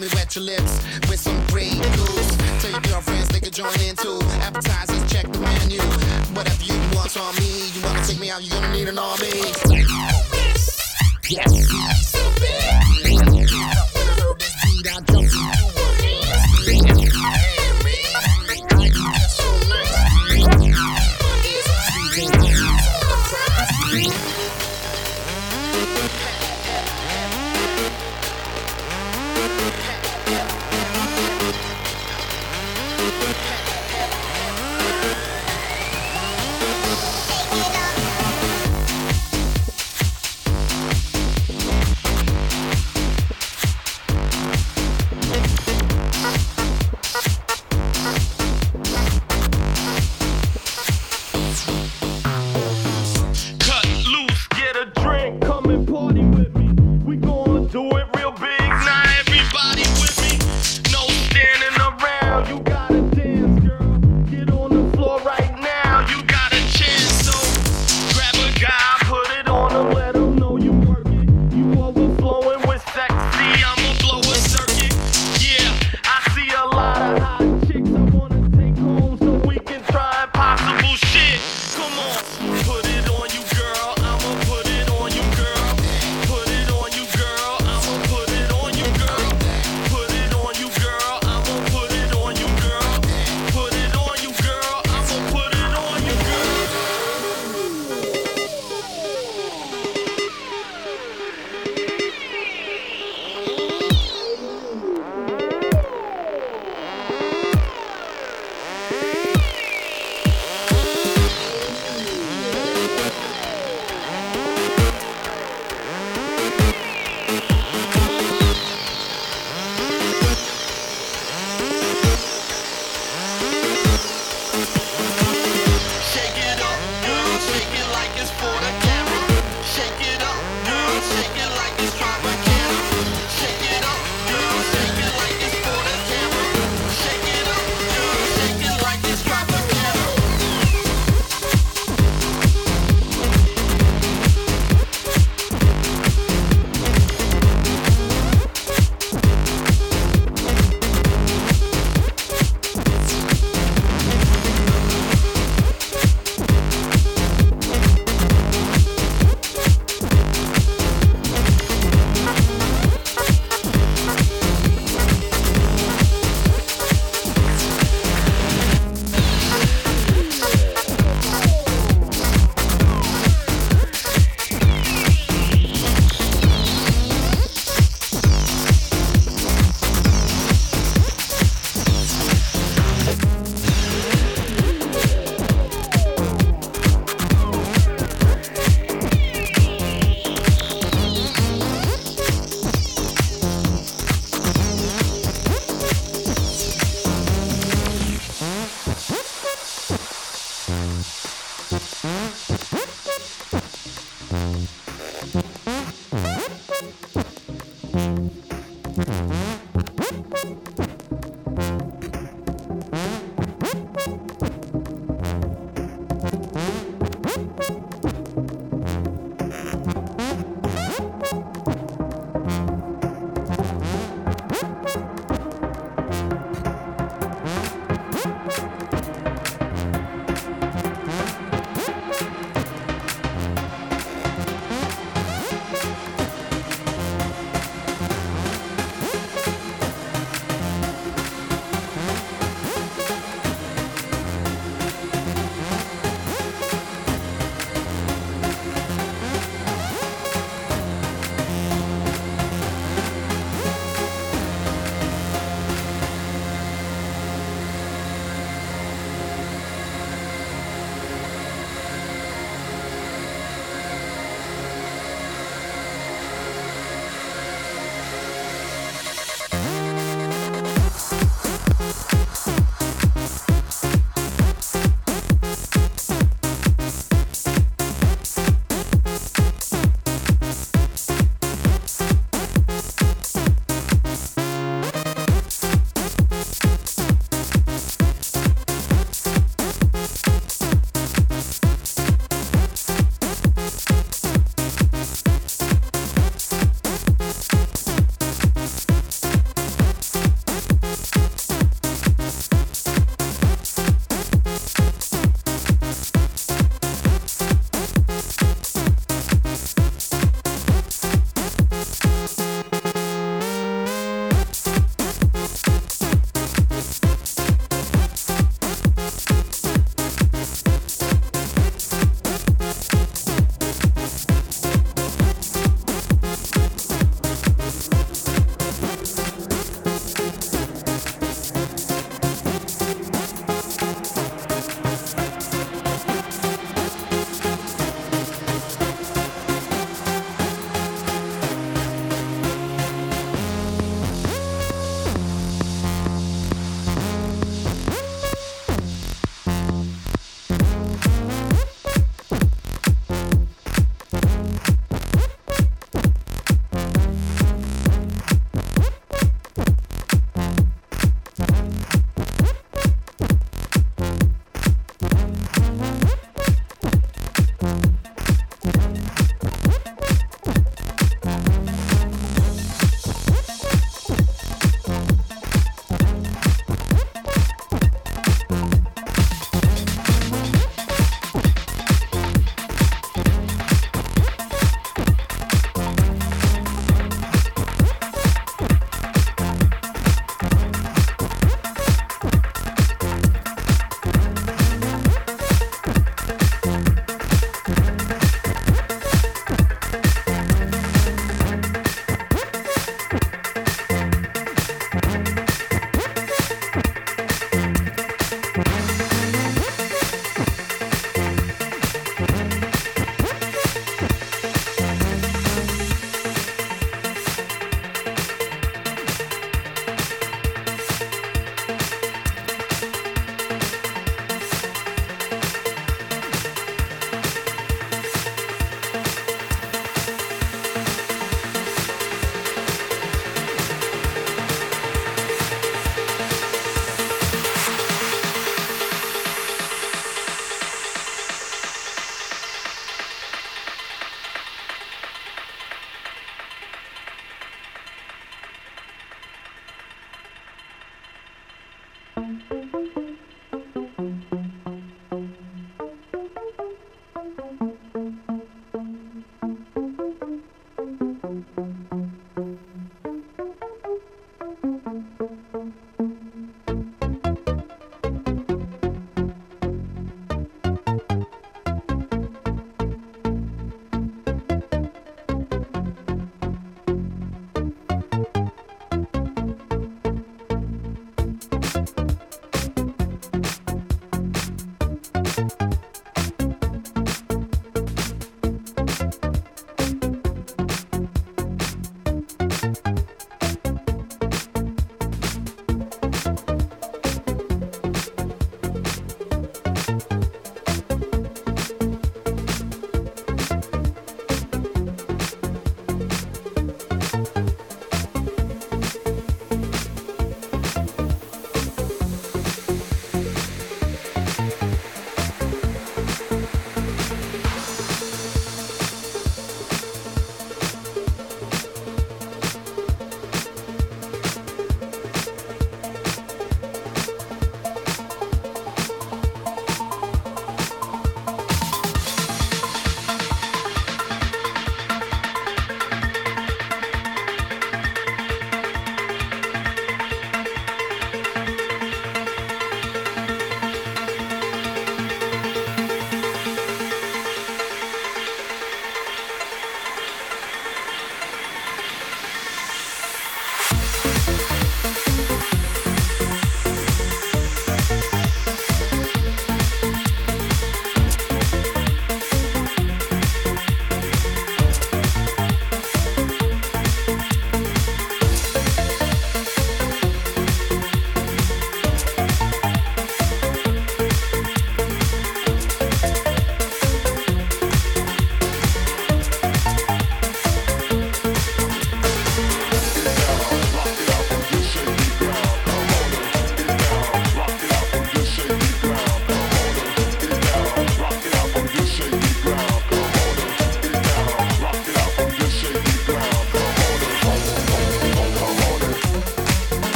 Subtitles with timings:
[0.00, 0.80] me wet your lips
[1.10, 2.36] with some Grey Goose.
[2.62, 4.18] Tell your girlfriends they can join in too.
[4.40, 5.80] Appetizers, check the menu.
[6.32, 9.28] Whatever you want on me, you wanna take me out, you're gonna need an army.
[11.28, 12.89] Yes, stupid.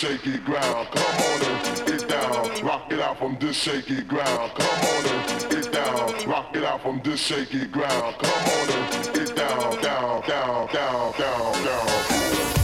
[0.00, 0.88] Shaky ground.
[0.92, 4.50] Come on and get down, rock it out from this shaky ground.
[4.54, 8.16] Come on and get down, rock it out from this shaky ground.
[8.18, 12.59] Come on and get down, down, down, down, down, down.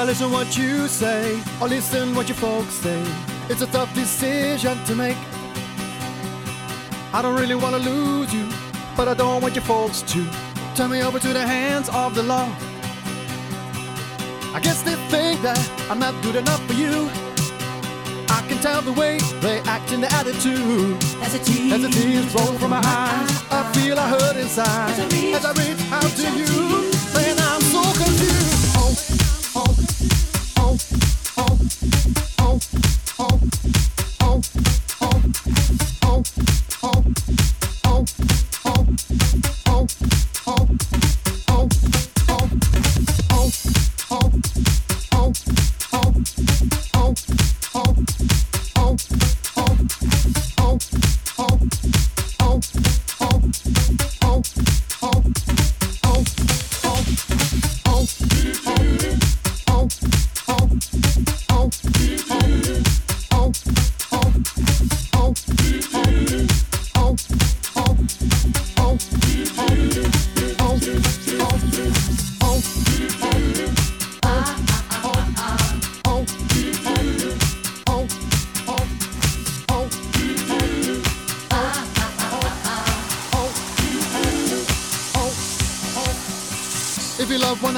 [0.00, 3.04] I listen what you say or listen what your folks say?
[3.50, 5.18] It's a tough decision to make.
[7.12, 8.48] I don't really want to lose you,
[8.96, 10.26] but I don't want your folks to
[10.74, 12.48] turn me over to the hands of the law.
[14.54, 15.60] I guess they think that
[15.90, 17.10] I'm not good enough for you.
[18.30, 20.96] I can tell the way they act in their attitude.
[21.20, 24.92] As the tears, the tears roll from my eyes, I feel I hurt inside.
[24.92, 26.79] As I reach, As I reach out to out you, to you.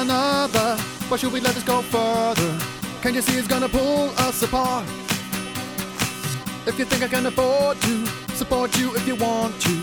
[0.02, 0.76] Another,
[1.08, 2.58] why should we let this go further?
[3.02, 4.84] Can't you see it's gonna pull us apart?
[6.66, 9.74] If you think I can afford to support you if you want to,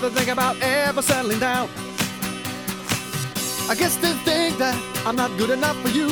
[0.00, 1.68] to think about ever settling down.
[3.70, 4.76] I guess they think that
[5.06, 6.08] I'm not good enough for you.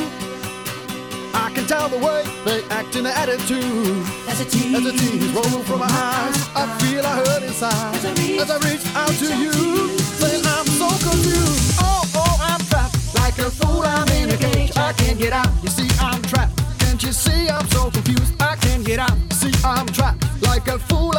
[1.35, 4.05] I can tell the way they act in their attitude.
[4.29, 7.95] As a tease, As the tears roll from my eyes, I feel I hurt inside.
[7.95, 9.53] As I reach- As I reach out to you,
[10.21, 11.82] saying I'm so confused.
[13.37, 13.81] Like a fool.
[13.83, 14.71] I'm in a cage.
[14.77, 15.47] I can't get out.
[15.61, 16.57] You see, I'm trapped.
[16.79, 18.33] Can't you see I'm so confused?
[18.41, 19.17] I can't get out.
[19.31, 21.12] See, I'm trapped like a fool.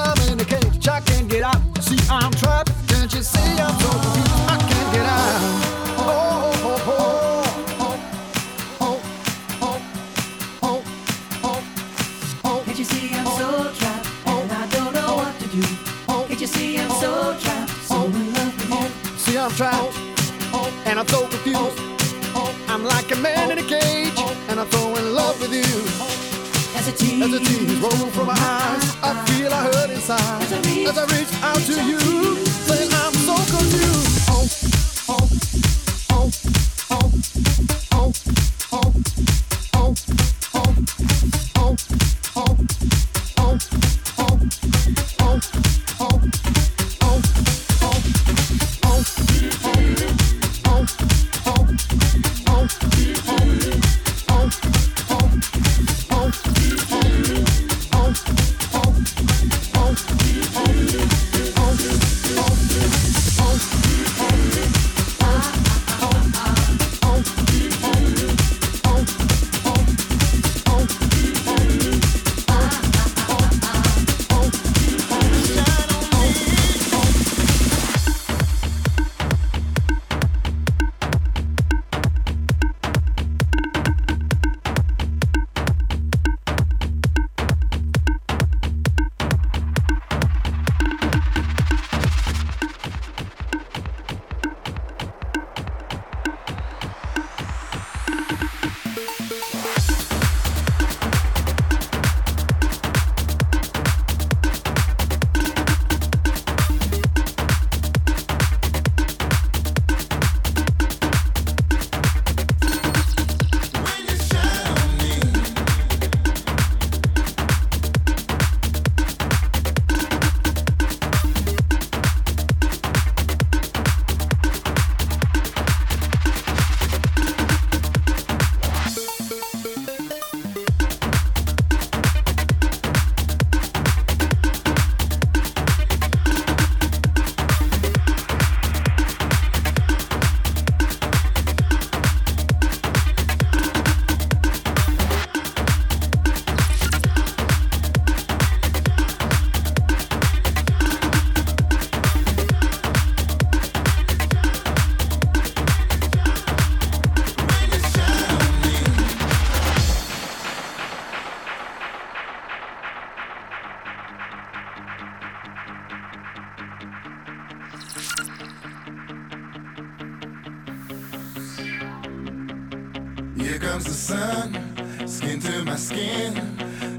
[173.44, 176.32] Here comes the sun, skin to my skin,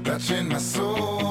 [0.04, 1.25] touching my soul